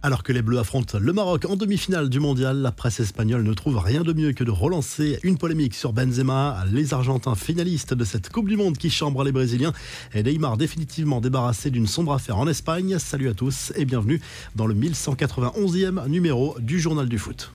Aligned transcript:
Alors 0.00 0.22
que 0.22 0.32
les 0.32 0.42
Bleus 0.42 0.58
affrontent 0.58 0.96
le 1.00 1.12
Maroc 1.12 1.44
en 1.46 1.56
demi-finale 1.56 2.08
du 2.08 2.20
mondial, 2.20 2.58
la 2.58 2.70
presse 2.70 3.00
espagnole 3.00 3.42
ne 3.42 3.52
trouve 3.52 3.78
rien 3.78 4.02
de 4.02 4.12
mieux 4.12 4.32
que 4.32 4.44
de 4.44 4.52
relancer 4.52 5.18
une 5.24 5.36
polémique 5.36 5.74
sur 5.74 5.92
Benzema, 5.92 6.64
les 6.70 6.94
Argentins 6.94 7.34
finalistes 7.34 7.94
de 7.94 8.04
cette 8.04 8.30
Coupe 8.30 8.48
du 8.48 8.56
Monde 8.56 8.78
qui 8.78 8.90
chambre 8.90 9.24
les 9.24 9.32
Brésiliens 9.32 9.72
et 10.14 10.22
Neymar 10.22 10.56
définitivement 10.56 11.20
débarrassé 11.20 11.70
d'une 11.70 11.88
sombre 11.88 12.12
affaire 12.12 12.38
en 12.38 12.46
Espagne. 12.46 13.00
Salut 13.00 13.28
à 13.28 13.34
tous 13.34 13.72
et 13.74 13.84
bienvenue 13.84 14.20
dans 14.54 14.66
le 14.66 14.74
1191e 14.74 16.06
numéro 16.06 16.54
du 16.60 16.78
Journal 16.78 17.08
du 17.08 17.18
Foot. 17.18 17.50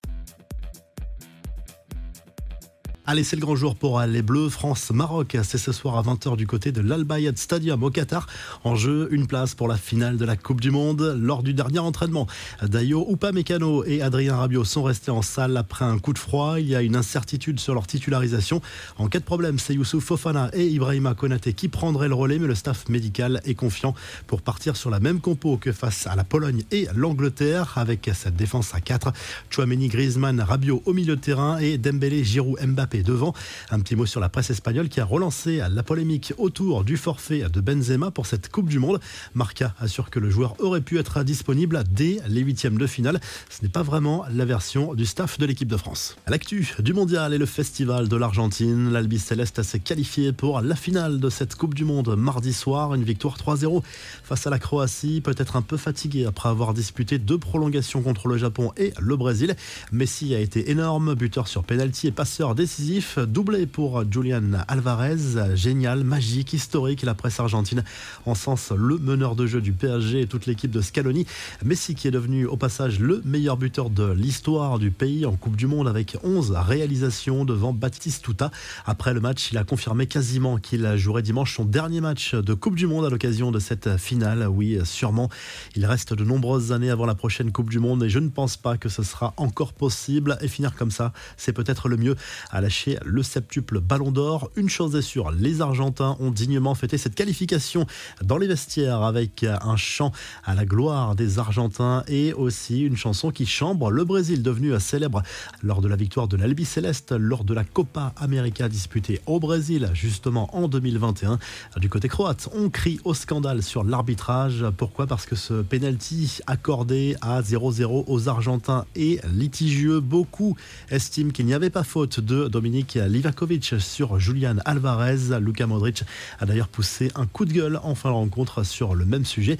Allez, 3.05 3.25
c'est 3.25 3.35
le 3.35 3.41
grand 3.41 3.57
jour 3.57 3.75
pour 3.75 3.99
les 3.99 4.21
Bleus. 4.21 4.47
France-Maroc, 4.47 5.35
c'est 5.43 5.57
ce 5.57 5.73
soir 5.73 5.97
à 5.97 6.03
20h 6.03 6.37
du 6.37 6.47
côté 6.47 6.71
de 6.71 6.79
l'Al-Bayad 6.79 7.37
Stadium 7.37 7.83
au 7.83 7.89
Qatar. 7.89 8.27
En 8.63 8.77
jeu, 8.77 9.09
une 9.11 9.27
place 9.27 9.55
pour 9.55 9.67
la 9.67 9.75
finale 9.75 10.15
de 10.15 10.23
la 10.23 10.37
Coupe 10.37 10.61
du 10.61 10.71
Monde. 10.71 11.17
Lors 11.19 11.43
du 11.43 11.53
dernier 11.53 11.79
entraînement, 11.79 12.27
Dayo 12.61 13.05
Upamecano 13.11 13.83
et 13.83 14.01
Adrien 14.01 14.37
Rabiot 14.37 14.63
sont 14.63 14.83
restés 14.83 15.11
en 15.11 15.21
salle 15.21 15.57
après 15.57 15.83
un 15.83 15.99
coup 15.99 16.13
de 16.13 16.17
froid. 16.17 16.61
Il 16.61 16.69
y 16.69 16.77
a 16.77 16.81
une 16.81 16.95
incertitude 16.95 17.59
sur 17.59 17.73
leur 17.73 17.87
titularisation. 17.87 18.61
En 18.97 19.09
cas 19.09 19.19
de 19.19 19.25
problème, 19.25 19.59
c'est 19.59 19.73
Youssouf 19.73 20.05
Fofana 20.05 20.49
et 20.53 20.65
Ibrahima 20.65 21.13
Konaté 21.13 21.51
qui 21.51 21.67
prendraient 21.67 22.07
le 22.07 22.15
relais, 22.15 22.39
mais 22.39 22.47
le 22.47 22.55
staff 22.55 22.87
médical 22.87 23.41
est 23.43 23.55
confiant 23.55 23.95
pour 24.27 24.41
partir 24.41 24.77
sur 24.77 24.89
la 24.89 25.01
même 25.01 25.19
compo 25.19 25.57
que 25.57 25.73
face 25.73 26.07
à 26.07 26.15
la 26.15 26.23
Pologne 26.23 26.63
et 26.71 26.87
l'Angleterre 26.95 27.73
avec 27.75 28.09
cette 28.13 28.37
défense 28.37 28.73
à 28.73 28.79
4. 28.79 29.11
Chouameni, 29.49 29.89
Griezmann, 29.89 30.39
Rabiot 30.39 30.81
au 30.85 30.93
milieu 30.93 31.17
de 31.17 31.21
terrain 31.21 31.57
et 31.57 31.77
Dembélé, 31.77 32.23
Giroud, 32.23 32.57
Mbappé 32.65 32.92
devant. 33.01 33.33
Un 33.71 33.79
petit 33.79 33.95
mot 33.95 34.05
sur 34.05 34.19
la 34.19 34.29
presse 34.29 34.51
espagnole 34.51 34.89
qui 34.89 34.99
a 34.99 35.05
relancé 35.05 35.61
la 35.71 35.81
polémique 35.81 36.33
autour 36.37 36.83
du 36.83 36.97
forfait 36.97 37.45
de 37.51 37.61
Benzema 37.61 38.11
pour 38.11 38.27
cette 38.27 38.51
Coupe 38.51 38.69
du 38.69 38.77
Monde. 38.77 38.99
Marca 39.33 39.73
assure 39.79 40.09
que 40.09 40.19
le 40.19 40.29
joueur 40.29 40.55
aurait 40.59 40.81
pu 40.81 40.99
être 40.99 41.23
disponible 41.23 41.83
dès 41.89 42.19
les 42.27 42.41
huitièmes 42.41 42.77
de 42.77 42.85
finale. 42.85 43.19
Ce 43.49 43.63
n'est 43.63 43.69
pas 43.69 43.83
vraiment 43.83 44.25
la 44.31 44.45
version 44.45 44.93
du 44.93 45.05
staff 45.05 45.39
de 45.39 45.45
l'équipe 45.45 45.67
de 45.67 45.77
France. 45.77 46.15
L'actu 46.27 46.75
du 46.79 46.93
mondial 46.93 47.33
et 47.33 47.37
le 47.37 47.45
festival 47.45 48.07
de 48.07 48.15
l'Argentine. 48.17 48.91
L'Albi 48.91 49.17
Céleste 49.17 49.63
s'est 49.63 49.79
qualifié 49.79 50.33
pour 50.33 50.61
la 50.61 50.75
finale 50.75 51.19
de 51.19 51.29
cette 51.29 51.55
Coupe 51.55 51.73
du 51.73 51.85
Monde 51.85 52.15
mardi 52.15 52.53
soir. 52.53 52.93
Une 52.93 53.03
victoire 53.03 53.37
3-0 53.37 53.81
face 54.23 54.45
à 54.45 54.49
la 54.49 54.59
Croatie. 54.59 55.21
Peut-être 55.21 55.55
un 55.55 55.61
peu 55.61 55.77
fatigué 55.77 56.25
après 56.25 56.49
avoir 56.49 56.73
disputé 56.73 57.17
deux 57.17 57.37
prolongations 57.37 58.01
contre 58.01 58.27
le 58.27 58.37
Japon 58.37 58.71
et 58.77 58.93
le 58.99 59.15
Brésil. 59.15 59.55
Messi 59.91 60.35
a 60.35 60.39
été 60.39 60.69
énorme, 60.69 61.15
buteur 61.15 61.47
sur 61.47 61.63
penalty 61.63 62.07
et 62.07 62.11
passeur 62.11 62.55
décisif 62.55 62.82
doublé 63.27 63.65
pour 63.65 64.03
Julian 64.11 64.43
Alvarez. 64.67 65.55
Génial, 65.55 66.03
magique, 66.03 66.53
historique. 66.53 67.03
La 67.03 67.13
presse 67.13 67.39
argentine 67.39 67.83
encense 68.25 68.71
le 68.71 68.97
meneur 68.97 69.35
de 69.35 69.45
jeu 69.45 69.61
du 69.61 69.71
PSG 69.71 70.21
et 70.21 70.27
toute 70.27 70.45
l'équipe 70.47 70.71
de 70.71 70.81
Scaloni. 70.81 71.25
Messi 71.63 71.95
qui 71.95 72.07
est 72.07 72.11
devenu 72.11 72.45
au 72.45 72.57
passage 72.57 72.99
le 72.99 73.21
meilleur 73.23 73.55
buteur 73.55 73.89
de 73.89 74.11
l'histoire 74.11 74.79
du 74.79 74.91
pays 74.91 75.25
en 75.25 75.35
Coupe 75.35 75.55
du 75.55 75.65
Monde 75.65 75.87
avec 75.87 76.17
11 76.23 76.51
réalisations 76.51 77.45
devant 77.45 77.71
Batistuta. 77.73 78.51
Après 78.85 79.13
le 79.13 79.21
match, 79.21 79.49
il 79.51 79.57
a 79.57 79.63
confirmé 79.63 80.07
quasiment 80.07 80.57
qu'il 80.57 80.97
jouerait 80.97 81.21
dimanche 81.21 81.55
son 81.55 81.65
dernier 81.65 82.01
match 82.01 82.35
de 82.35 82.53
Coupe 82.53 82.75
du 82.75 82.87
Monde 82.87 83.05
à 83.05 83.09
l'occasion 83.09 83.51
de 83.51 83.59
cette 83.59 83.97
finale. 83.97 84.47
Oui, 84.49 84.77
sûrement. 84.83 85.29
Il 85.75 85.85
reste 85.85 86.13
de 86.13 86.23
nombreuses 86.25 86.73
années 86.73 86.89
avant 86.89 87.05
la 87.05 87.15
prochaine 87.15 87.51
Coupe 87.51 87.69
du 87.69 87.79
Monde 87.79 88.03
et 88.03 88.09
je 88.09 88.19
ne 88.19 88.29
pense 88.29 88.57
pas 88.57 88.77
que 88.77 88.89
ce 88.89 89.03
sera 89.03 89.33
encore 89.37 89.71
possible. 89.71 90.37
Et 90.41 90.49
finir 90.49 90.75
comme 90.75 90.91
ça, 90.91 91.13
c'est 91.37 91.53
peut-être 91.53 91.87
le 91.87 91.95
mieux 91.95 92.15
à 92.51 92.59
la 92.59 92.69
le 93.05 93.23
septuple 93.23 93.79
Ballon 93.79 94.11
d'Or. 94.11 94.49
Une 94.55 94.69
chose 94.69 94.95
est 94.95 95.01
sûre, 95.01 95.31
les 95.31 95.61
Argentins 95.61 96.17
ont 96.19 96.31
dignement 96.31 96.75
fêté 96.75 96.97
cette 96.97 97.15
qualification 97.15 97.85
dans 98.23 98.37
les 98.37 98.47
vestiaires 98.47 99.03
avec 99.03 99.43
un 99.43 99.75
chant 99.75 100.11
à 100.43 100.55
la 100.55 100.65
gloire 100.65 101.15
des 101.15 101.39
Argentins 101.39 102.03
et 102.07 102.33
aussi 102.33 102.81
une 102.81 102.97
chanson 102.97 103.31
qui 103.31 103.45
chambre 103.45 103.91
le 103.91 104.03
Brésil 104.03 104.43
devenu 104.43 104.79
célèbre 104.79 105.23
lors 105.61 105.81
de 105.81 105.87
la 105.87 105.95
victoire 105.95 106.27
de 106.27 106.37
l'Albi 106.37 106.65
Céleste 106.65 107.11
lors 107.11 107.43
de 107.43 107.53
la 107.53 107.63
Copa 107.63 108.13
América 108.17 108.69
disputée 108.69 109.21
au 109.25 109.39
Brésil 109.39 109.89
justement 109.93 110.49
en 110.55 110.67
2021. 110.67 111.39
Du 111.77 111.89
côté 111.89 112.07
croate, 112.07 112.49
on 112.53 112.69
crie 112.69 112.99
au 113.03 113.13
scandale 113.13 113.61
sur 113.61 113.83
l'arbitrage. 113.83 114.65
Pourquoi? 114.77 115.07
Parce 115.07 115.25
que 115.25 115.35
ce 115.35 115.61
penalty 115.61 116.39
accordé 116.47 117.15
à 117.21 117.41
0-0 117.41 118.05
aux 118.07 118.29
Argentins 118.29 118.85
est 118.95 119.25
litigieux. 119.27 119.99
Beaucoup 119.99 120.55
estiment 120.89 121.31
qu'il 121.31 121.45
n'y 121.45 121.53
avait 121.53 121.69
pas 121.69 121.83
faute 121.83 122.19
de 122.19 122.47
Dominique 122.63 122.97
Livakovic 123.09 123.75
sur 123.79 124.19
Julian 124.19 124.55
Alvarez. 124.63 125.37
Luka 125.41 125.67
Modric 125.67 126.05
a 126.39 126.45
d'ailleurs 126.45 126.69
poussé 126.69 127.11
un 127.13 127.25
coup 127.25 127.43
de 127.43 127.51
gueule 127.51 127.77
en 127.83 127.93
fin 127.93 128.07
de 128.07 128.13
rencontre 128.13 128.63
sur 128.63 128.95
le 128.95 129.03
même 129.03 129.25
sujet. 129.25 129.57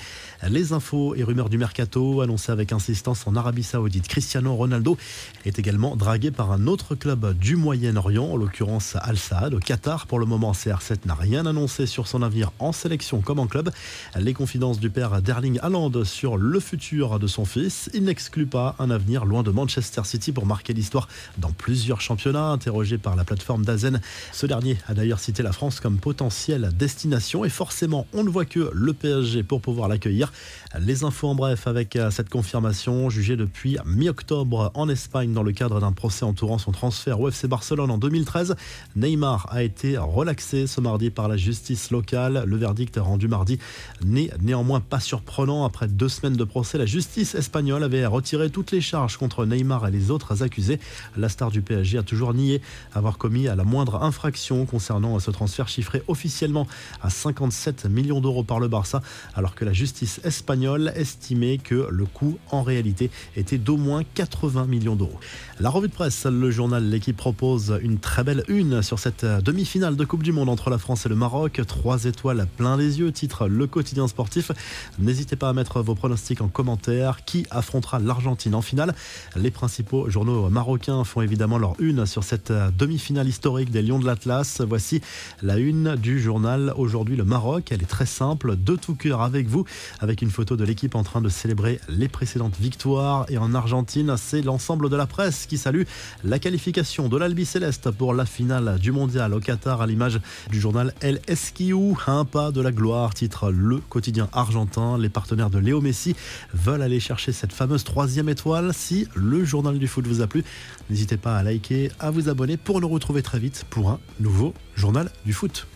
Les 0.48 0.72
infos 0.72 1.14
et 1.14 1.22
rumeurs 1.26 1.50
du 1.50 1.58
mercato 1.58 2.22
annoncées 2.22 2.54
avec 2.54 2.72
insistance 2.72 3.28
en 3.28 3.36
Arabie 3.36 3.64
Saoudite. 3.64 4.08
Cristiano 4.08 4.56
Ronaldo 4.56 4.98
est 5.44 5.60
également 5.60 5.98
dragué 5.98 6.32
par 6.32 6.54
un 6.54 6.66
autre 6.66 6.96
club 6.96 7.38
du 7.38 7.58
Moyen-Orient, 7.58 8.24
en 8.24 8.38
l'occurrence 8.38 8.96
Al 9.02 9.18
Saad 9.18 9.54
au 9.54 9.60
Qatar. 9.60 10.08
Pour 10.08 10.20
le 10.20 10.26
moment, 10.26 10.54
CR7 10.54 11.06
n'a 11.06 11.16
rien 11.16 11.46
annoncé 11.46 11.88
sur 11.88 12.08
son 12.08 12.22
avenir 12.22 12.54
en 12.60 12.72
sélection 12.72 13.20
comme 13.20 13.40
en 13.40 13.48
club. 13.48 13.70
Les 14.18 14.34
confidences 14.34 14.80
du 14.80 14.90
père 14.90 15.22
d'Erling 15.22 15.60
Haaland 15.62 16.06
sur 16.06 16.38
le 16.38 16.60
futur 16.62 17.20
de 17.20 17.28
son 17.28 17.44
fils. 17.44 17.90
Il 17.94 18.06
n'exclut 18.06 18.46
pas 18.46 18.78
un 18.80 18.90
avenir 18.90 19.26
loin 19.26 19.44
de 19.44 19.52
Manchester 19.52 20.04
City 20.06 20.32
pour 20.32 20.46
marquer 20.46 20.72
l'histoire 20.72 21.10
dans 21.38 21.52
plusieurs 21.52 22.00
championnats. 22.00 22.48
Interrogé 22.48 22.93
par 22.98 23.16
la 23.16 23.24
plateforme 23.24 23.66
Dazen. 23.66 24.02
Ce 24.32 24.46
dernier 24.46 24.78
a 24.88 24.94
d'ailleurs 24.94 25.20
cité 25.20 25.44
la 25.44 25.52
France 25.52 25.80
comme 25.80 25.98
potentielle 25.98 26.72
destination 26.78 27.46
et 27.46 27.50
forcément 27.50 28.08
on 28.14 28.24
ne 28.24 28.30
voit 28.30 28.46
que 28.46 28.72
le 28.74 28.94
PSG 28.94 29.44
pour 29.44 29.62
pouvoir 29.62 29.88
l'accueillir. 29.88 30.32
Les 30.80 31.04
infos 31.04 31.28
en 31.28 31.36
bref 31.36 31.68
avec 31.68 31.96
euh, 31.96 32.12
cette 32.12 32.30
confirmation 32.30 33.10
jugée 33.10 33.36
depuis 33.36 33.78
mi-octobre 33.86 34.72
en 34.74 34.90
Espagne 34.90 35.34
dans 35.34 35.44
le 35.44 35.52
cadre 35.52 35.80
d'un 35.80 35.92
procès 35.92 36.26
entourant 36.26 36.58
son 36.58 36.72
transfert 36.72 37.20
au 37.20 37.30
FC 37.30 37.48
Barcelone 37.48 37.92
en 37.92 37.98
2013. 37.98 38.56
Neymar 38.96 39.48
a 39.52 39.64
été 39.64 39.98
relaxé 39.98 40.68
ce 40.68 40.82
mardi 40.82 41.10
par 41.10 41.28
la 41.28 41.38
justice 41.38 41.92
locale. 41.92 42.44
Le 42.48 42.58
verdict 42.58 42.98
rendu 42.98 43.28
mardi 43.28 43.60
n'est 44.04 44.32
néanmoins 44.42 44.80
pas 44.80 45.00
surprenant. 45.00 45.66
Après 45.66 45.88
deux 45.88 46.10
semaines 46.10 46.36
de 46.36 46.44
procès, 46.44 46.78
la 46.78 46.86
justice 46.86 47.36
espagnole 47.36 47.84
avait 47.84 48.06
retiré 48.06 48.50
toutes 48.50 48.72
les 48.72 48.82
charges 48.82 49.18
contre 49.18 49.46
Neymar 49.46 49.88
et 49.88 49.92
les 49.92 50.12
autres 50.12 50.44
accusés. 50.44 50.80
La 51.18 51.30
star 51.30 51.52
du 51.52 51.62
PSG 51.62 51.98
a 51.98 52.04
toujours 52.04 52.34
nié 52.34 52.62
avoir 52.94 53.18
commis 53.18 53.48
à 53.48 53.56
la 53.56 53.64
moindre 53.64 54.04
infraction 54.04 54.66
concernant 54.66 55.20
ce 55.20 55.32
transfert 55.32 55.68
chiffré 55.68 56.04
officiellement 56.08 56.68
à 57.02 57.10
57 57.10 57.86
millions 57.86 58.22
d'euros 58.22 58.44
par 58.44 58.60
le 58.60 58.68
Barça, 58.68 59.02
alors 59.36 59.56
que 59.56 59.66
la 59.66 59.74
justice 59.74 60.20
espagnole 60.24 60.92
estimait 60.96 61.58
que 61.58 61.88
le 61.90 62.06
coût 62.06 62.38
en 62.52 62.64
réalité 62.64 63.10
était 63.36 63.58
d'au 63.58 63.78
moins 63.78 64.04
80 64.04 64.66
millions 64.66 64.96
d'euros. 64.96 65.20
La 65.60 65.70
revue 65.70 65.88
de 65.88 65.94
presse, 65.94 66.26
le 66.26 66.52
journal 66.52 66.90
L'équipe 66.90 67.18
propose 67.18 67.80
une 67.82 68.00
très 68.00 68.24
belle 68.24 68.44
une 68.48 68.82
sur 68.82 69.00
cette 69.00 69.26
demi-finale 69.26 69.96
de 69.96 70.06
Coupe 70.06 70.24
du 70.24 70.32
Monde 70.32 70.50
entre 70.50 70.70
la 70.70 70.78
France 70.78 71.06
et 71.06 71.10
le 71.10 71.16
Maroc. 71.16 71.62
Trois 71.68 72.06
étoiles 72.06 72.48
plein 72.58 72.78
les 72.78 73.00
yeux, 73.00 73.12
titre 73.12 73.48
Le 73.48 73.68
quotidien 73.68 74.08
sportif. 74.08 74.52
N'hésitez 75.00 75.36
pas 75.36 75.50
à 75.50 75.54
mettre 75.54 75.82
vos 75.82 75.96
pronostics 75.96 76.42
en 76.42 76.48
commentaire. 76.48 77.24
Qui 77.26 77.46
affrontera 77.52 78.00
l'Argentine 78.00 78.56
en 78.56 78.62
finale? 78.62 78.94
Les 79.36 79.52
principaux 79.52 80.10
journaux 80.10 80.50
marocains 80.50 81.04
font 81.04 81.22
évidemment 81.22 81.58
leur 81.58 81.76
une 81.80 82.06
sur 82.06 82.24
cette 82.24 82.52
demi-finale 82.78 83.28
historique 83.28 83.72
des 83.72 83.82
Lions 83.82 84.00
de 84.00 84.06
l'Atlas. 84.06 84.62
Voici 84.62 85.02
la 85.42 85.58
une 85.58 85.96
du 85.96 86.22
journal 86.22 86.74
aujourd'hui 86.78 87.16
le 87.16 87.24
Maroc. 87.24 87.70
Elle 87.72 87.82
est 87.82 87.88
très 87.88 88.06
simple, 88.06 88.56
de 88.56 88.76
tout 88.76 88.96
cœur 88.96 89.22
avec 89.22 89.48
vous, 89.48 89.66
avec 90.00 90.22
une 90.22 90.30
photo 90.30 90.56
de 90.56 90.64
l'équipe 90.64 90.96
en 90.96 91.04
train 91.04 91.22
de 91.22 91.30
célébrer 91.30 91.80
les 91.90 92.08
précédentes 92.08 92.60
victoires. 92.60 93.26
Et 93.30 93.38
en 93.38 93.54
Argentine, 93.54 94.16
c'est 94.18 94.42
l'ensemble 94.42 94.90
de 94.90 94.96
la 94.96 95.08
presse 95.08 95.46
qui 95.46 95.58
salue 95.58 95.84
la 96.24 96.40
qualification 96.40 97.10
de 97.10 97.18
l'Albi 97.18 97.46
Céleste 97.46 97.92
pour 97.92 98.14
la 98.14 98.26
finale 98.26 98.78
du 98.80 98.92
mondial 98.92 99.34
au 99.34 99.40
Qatar 99.40 99.82
à 99.82 99.88
l'image 99.88 100.20
du 100.50 100.60
journal 100.60 100.94
El 101.02 101.22
Esquiou. 101.28 101.98
Un 102.08 102.26
pas 102.26 102.52
de 102.52 102.62
la 102.62 102.72
gloire, 102.72 103.14
titre 103.14 103.52
le 103.52 103.78
quotidien 103.78 104.30
argentin. 104.34 104.98
Les 104.98 105.10
partenaires 105.10 105.50
de 105.50 105.60
Léo 105.60 105.82
Messi 105.82 106.16
veulent 106.54 106.82
aller 106.82 107.00
chercher 107.00 107.32
cette 107.32 107.54
fameuse 107.54 107.84
troisième 107.84 108.30
étoile. 108.30 108.72
Si 108.74 109.08
le 109.16 109.44
journal 109.46 109.78
du 109.78 109.88
foot 109.88 110.06
vous 110.08 110.22
a 110.22 110.28
plu, 110.28 110.44
n'hésitez 110.90 111.18
pas 111.18 111.38
à 111.38 111.44
liker, 111.44 111.92
à 112.00 112.12
vous 112.12 112.30
abonner 112.30 112.58
pour 112.64 112.82
nous 112.82 112.90
retrouver 112.90 113.22
très 113.22 113.40
vite 113.40 113.66
pour 113.70 113.90
un 113.90 114.00
nouveau 114.20 114.54
journal 114.76 115.12
du 115.26 115.34
foot. 115.34 115.68